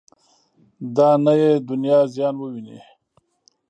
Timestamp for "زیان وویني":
2.13-2.79